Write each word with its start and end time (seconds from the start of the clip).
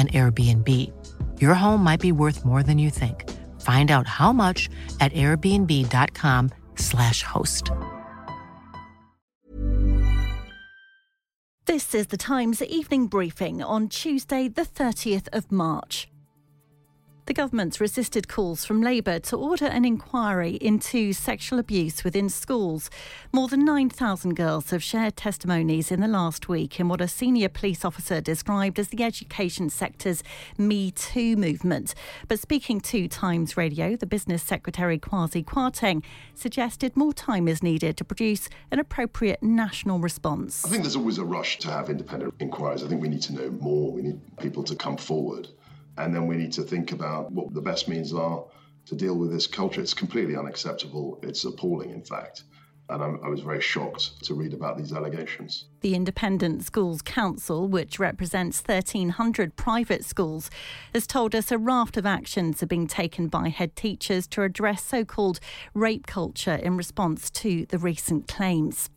an 0.00 0.08
Airbnb. 0.08 0.66
Your 1.40 1.54
home 1.54 1.84
might 1.84 2.00
be 2.00 2.12
worth 2.12 2.44
more 2.44 2.62
than 2.62 2.78
you 2.78 2.90
think. 2.90 3.28
Find 3.60 3.90
out 3.90 4.06
how 4.06 4.32
much 4.32 4.68
at 5.00 5.12
airbnb.com/slash 5.12 7.22
host. 7.22 7.70
This 11.66 11.94
is 11.94 12.06
the 12.06 12.16
Times 12.16 12.62
evening 12.62 13.06
briefing 13.06 13.62
on 13.62 13.88
Tuesday, 13.88 14.48
the 14.48 14.62
30th 14.62 15.28
of 15.32 15.52
March. 15.52 16.08
The 17.30 17.34
government's 17.34 17.80
resisted 17.80 18.26
calls 18.26 18.64
from 18.64 18.82
Labour 18.82 19.20
to 19.20 19.36
order 19.36 19.66
an 19.66 19.84
inquiry 19.84 20.58
into 20.60 21.12
sexual 21.12 21.60
abuse 21.60 22.02
within 22.02 22.28
schools. 22.28 22.90
More 23.32 23.46
than 23.46 23.64
9,000 23.64 24.34
girls 24.34 24.70
have 24.70 24.82
shared 24.82 25.16
testimonies 25.16 25.92
in 25.92 26.00
the 26.00 26.08
last 26.08 26.48
week 26.48 26.80
in 26.80 26.88
what 26.88 27.00
a 27.00 27.06
senior 27.06 27.48
police 27.48 27.84
officer 27.84 28.20
described 28.20 28.80
as 28.80 28.88
the 28.88 29.04
education 29.04 29.70
sector's 29.70 30.24
Me 30.58 30.90
Too 30.90 31.36
movement. 31.36 31.94
But 32.26 32.40
speaking 32.40 32.80
to 32.80 33.06
Times 33.06 33.56
Radio, 33.56 33.94
the 33.94 34.06
business 34.06 34.42
secretary 34.42 34.98
Kwasi 34.98 35.44
Kwarteng 35.44 36.02
suggested 36.34 36.96
more 36.96 37.12
time 37.12 37.46
is 37.46 37.62
needed 37.62 37.96
to 37.98 38.04
produce 38.04 38.48
an 38.72 38.80
appropriate 38.80 39.40
national 39.40 40.00
response. 40.00 40.64
I 40.64 40.68
think 40.68 40.82
there's 40.82 40.96
always 40.96 41.18
a 41.18 41.24
rush 41.24 41.60
to 41.60 41.68
have 41.68 41.90
independent 41.90 42.34
inquiries. 42.40 42.82
I 42.82 42.88
think 42.88 43.00
we 43.00 43.08
need 43.08 43.22
to 43.22 43.34
know 43.34 43.50
more. 43.50 43.92
We 43.92 44.02
need 44.02 44.20
people 44.38 44.64
to 44.64 44.74
come 44.74 44.96
forward. 44.96 45.46
And 45.98 46.14
then 46.14 46.26
we 46.26 46.36
need 46.36 46.52
to 46.52 46.62
think 46.62 46.92
about 46.92 47.30
what 47.32 47.52
the 47.52 47.60
best 47.60 47.88
means 47.88 48.12
are 48.12 48.44
to 48.86 48.94
deal 48.94 49.16
with 49.16 49.30
this 49.30 49.46
culture. 49.46 49.80
It's 49.80 49.94
completely 49.94 50.36
unacceptable. 50.36 51.18
It's 51.22 51.44
appalling, 51.44 51.90
in 51.90 52.02
fact. 52.02 52.44
And 52.88 53.04
I'm, 53.04 53.20
i 53.22 53.28
was 53.28 53.40
very 53.40 53.60
shocked 53.60 54.24
to 54.24 54.34
read 54.34 54.52
about 54.52 54.76
these 54.76 54.92
allegations. 54.92 55.66
The 55.80 55.94
Independent 55.94 56.64
Schools 56.64 57.02
Council, 57.02 57.68
which 57.68 58.00
represents 58.00 58.60
1,300 58.66 59.54
private 59.54 60.04
schools, 60.04 60.50
has 60.92 61.06
told 61.06 61.34
us 61.34 61.52
a 61.52 61.58
raft 61.58 61.96
of 61.96 62.04
actions 62.04 62.62
are 62.62 62.66
being 62.66 62.88
taken 62.88 63.28
by 63.28 63.48
head 63.48 63.76
teachers 63.76 64.26
to 64.28 64.42
address 64.42 64.82
so 64.82 65.04
called 65.04 65.38
rape 65.72 66.08
culture 66.08 66.54
in 66.54 66.76
response 66.76 67.30
to 67.30 67.64
the 67.66 67.78
recent 67.78 68.26
claims. 68.26 68.90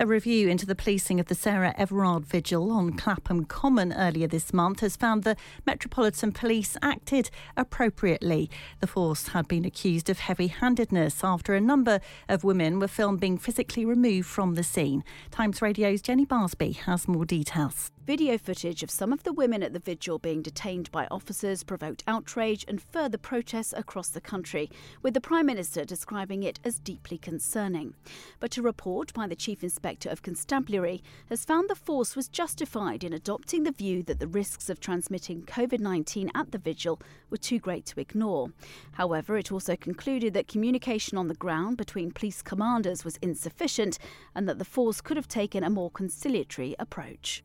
A 0.00 0.06
review 0.06 0.48
into 0.48 0.66
the 0.66 0.74
policing 0.74 1.20
of 1.20 1.26
the 1.26 1.36
Sarah 1.36 1.72
Everard 1.78 2.26
vigil 2.26 2.72
on 2.72 2.94
Clapham 2.94 3.44
Common 3.44 3.92
earlier 3.92 4.26
this 4.26 4.52
month 4.52 4.80
has 4.80 4.96
found 4.96 5.22
the 5.22 5.36
Metropolitan 5.66 6.32
Police 6.32 6.76
acted 6.82 7.30
appropriately. 7.56 8.50
The 8.80 8.88
force 8.88 9.28
had 9.28 9.46
been 9.46 9.64
accused 9.64 10.10
of 10.10 10.18
heavy 10.18 10.48
handedness 10.48 11.22
after 11.22 11.54
a 11.54 11.60
number 11.60 12.00
of 12.28 12.42
women 12.42 12.80
were 12.80 12.88
filmed 12.88 13.20
being 13.20 13.38
physically 13.38 13.84
removed 13.84 14.26
from 14.26 14.56
the 14.56 14.64
scene. 14.64 15.04
Times 15.30 15.62
Radio's 15.62 16.02
Jenny 16.02 16.26
Barsby 16.26 16.72
has 16.72 17.06
more 17.06 17.24
details. 17.24 17.92
Video 18.06 18.36
footage 18.36 18.82
of 18.82 18.90
some 18.90 19.14
of 19.14 19.22
the 19.22 19.32
women 19.32 19.62
at 19.62 19.72
the 19.72 19.78
vigil 19.78 20.18
being 20.18 20.42
detained 20.42 20.92
by 20.92 21.06
officers 21.10 21.64
provoked 21.64 22.04
outrage 22.06 22.62
and 22.68 22.82
further 22.82 23.16
protests 23.16 23.72
across 23.74 24.10
the 24.10 24.20
country, 24.20 24.70
with 25.00 25.14
the 25.14 25.22
Prime 25.22 25.46
Minister 25.46 25.86
describing 25.86 26.42
it 26.42 26.60
as 26.64 26.78
deeply 26.78 27.16
concerning. 27.16 27.94
But 28.40 28.58
a 28.58 28.62
report 28.62 29.14
by 29.14 29.26
the 29.26 29.34
Chief 29.34 29.62
Inspector 29.62 30.06
of 30.06 30.20
Constabulary 30.20 31.02
has 31.30 31.46
found 31.46 31.70
the 31.70 31.74
force 31.74 32.14
was 32.14 32.28
justified 32.28 33.04
in 33.04 33.14
adopting 33.14 33.62
the 33.62 33.72
view 33.72 34.02
that 34.02 34.20
the 34.20 34.28
risks 34.28 34.68
of 34.68 34.80
transmitting 34.80 35.40
COVID 35.44 35.80
19 35.80 36.30
at 36.34 36.52
the 36.52 36.58
vigil 36.58 37.00
were 37.30 37.38
too 37.38 37.58
great 37.58 37.86
to 37.86 38.00
ignore. 38.00 38.52
However, 38.92 39.38
it 39.38 39.50
also 39.50 39.76
concluded 39.76 40.34
that 40.34 40.46
communication 40.46 41.16
on 41.16 41.28
the 41.28 41.34
ground 41.34 41.78
between 41.78 42.12
police 42.12 42.42
commanders 42.42 43.02
was 43.02 43.16
insufficient 43.22 43.98
and 44.34 44.46
that 44.46 44.58
the 44.58 44.66
force 44.66 45.00
could 45.00 45.16
have 45.16 45.26
taken 45.26 45.64
a 45.64 45.70
more 45.70 45.90
conciliatory 45.90 46.76
approach 46.78 47.42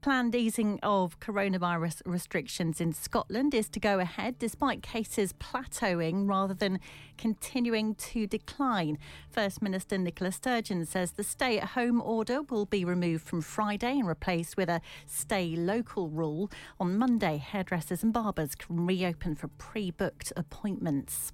planned 0.00 0.34
easing 0.34 0.78
of 0.82 1.18
coronavirus 1.20 2.02
restrictions 2.04 2.80
in 2.80 2.92
Scotland 2.92 3.54
is 3.54 3.68
to 3.70 3.80
go 3.80 3.98
ahead 3.98 4.38
despite 4.38 4.82
cases 4.82 5.32
plateauing 5.32 6.28
rather 6.28 6.54
than 6.54 6.80
continuing 7.18 7.94
to 7.96 8.26
decline. 8.26 8.98
First 9.30 9.62
Minister 9.62 9.98
Nicola 9.98 10.32
Sturgeon 10.32 10.86
says 10.86 11.12
the 11.12 11.24
stay 11.24 11.58
at 11.58 11.70
home 11.70 12.00
order 12.00 12.42
will 12.42 12.66
be 12.66 12.84
removed 12.84 13.26
from 13.26 13.40
Friday 13.40 13.98
and 13.98 14.06
replaced 14.06 14.56
with 14.56 14.68
a 14.68 14.80
stay 15.06 15.56
local 15.56 16.08
rule. 16.08 16.50
On 16.78 16.96
Monday, 16.96 17.38
hairdressers 17.38 18.02
and 18.02 18.12
barbers 18.12 18.54
can 18.54 18.86
reopen 18.86 19.34
for 19.34 19.48
pre 19.48 19.90
booked 19.90 20.32
appointments. 20.36 21.32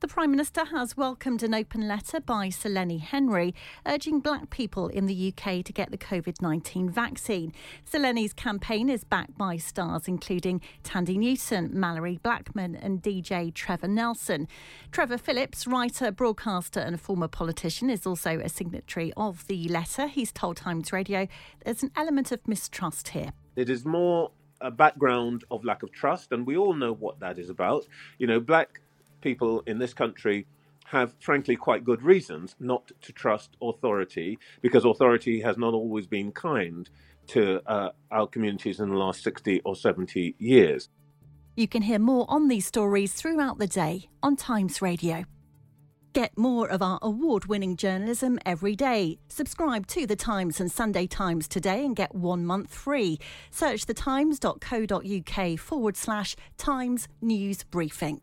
The 0.00 0.06
Prime 0.06 0.30
Minister 0.30 0.64
has 0.66 0.96
welcomed 0.96 1.42
an 1.42 1.52
open 1.52 1.88
letter 1.88 2.20
by 2.20 2.50
Sir 2.50 2.68
Lenny 2.68 2.98
Henry 2.98 3.52
urging 3.84 4.20
black 4.20 4.48
people 4.48 4.86
in 4.86 5.06
the 5.06 5.34
UK 5.34 5.64
to 5.64 5.72
get 5.72 5.90
the 5.90 5.98
COVID 5.98 6.40
19 6.40 6.88
vaccine. 6.88 7.52
Sir 7.84 7.98
Lenny's 7.98 8.32
campaign 8.32 8.88
is 8.88 9.02
backed 9.02 9.36
by 9.36 9.56
stars 9.56 10.06
including 10.06 10.60
Thandie 10.84 11.18
Newton, 11.18 11.70
Malorie 11.70 12.22
Blackman, 12.22 12.76
and 12.76 13.02
DJ 13.02 13.52
Trevor 13.52 13.88
Nelson. 13.88 14.46
Trevor 14.92 15.18
Phillips, 15.18 15.66
writer, 15.66 16.12
broadcaster, 16.12 16.78
and 16.78 17.00
former 17.00 17.26
politician, 17.26 17.90
is 17.90 18.06
also 18.06 18.38
a 18.38 18.48
signatory 18.48 19.12
of 19.16 19.48
the 19.48 19.66
letter. 19.66 20.06
He's 20.06 20.30
told 20.30 20.58
Times 20.58 20.92
Radio 20.92 21.26
there's 21.64 21.82
an 21.82 21.90
element 21.96 22.30
of 22.30 22.46
mistrust 22.46 23.08
here. 23.08 23.32
It 23.56 23.68
is 23.68 23.84
more 23.84 24.30
a 24.60 24.70
background 24.70 25.42
of 25.50 25.64
lack 25.64 25.82
of 25.82 25.90
trust, 25.90 26.30
and 26.30 26.46
we 26.46 26.56
all 26.56 26.74
know 26.74 26.92
what 26.92 27.18
that 27.18 27.36
is 27.36 27.50
about. 27.50 27.84
You 28.18 28.28
know, 28.28 28.38
black 28.38 28.80
people 29.20 29.62
in 29.66 29.78
this 29.78 29.94
country 29.94 30.46
have, 30.86 31.14
frankly, 31.20 31.56
quite 31.56 31.84
good 31.84 32.02
reasons 32.02 32.56
not 32.58 32.90
to 33.02 33.12
trust 33.12 33.56
authority 33.60 34.38
because 34.62 34.84
authority 34.84 35.40
has 35.40 35.58
not 35.58 35.74
always 35.74 36.06
been 36.06 36.32
kind 36.32 36.88
to 37.28 37.60
uh, 37.66 37.90
our 38.10 38.26
communities 38.26 38.80
in 38.80 38.88
the 38.88 38.96
last 38.96 39.22
60 39.22 39.60
or 39.64 39.76
70 39.76 40.34
years. 40.38 40.88
You 41.56 41.68
can 41.68 41.82
hear 41.82 41.98
more 41.98 42.24
on 42.28 42.48
these 42.48 42.66
stories 42.66 43.12
throughout 43.12 43.58
the 43.58 43.66
day 43.66 44.08
on 44.22 44.36
Times 44.36 44.80
Radio. 44.80 45.24
Get 46.14 46.38
more 46.38 46.68
of 46.68 46.82
our 46.82 46.98
award 47.02 47.46
winning 47.46 47.76
journalism 47.76 48.38
every 48.46 48.74
day. 48.74 49.18
Subscribe 49.28 49.86
to 49.88 50.06
The 50.06 50.16
Times 50.16 50.60
and 50.60 50.72
Sunday 50.72 51.06
Times 51.06 51.46
today 51.46 51.84
and 51.84 51.94
get 51.94 52.14
one 52.14 52.46
month 52.46 52.72
free. 52.72 53.18
Search 53.50 53.86
thetimes.co.uk 53.86 55.58
forward 55.58 55.96
slash 55.96 56.34
Times 56.56 57.08
News 57.20 57.62
Briefing. 57.64 58.22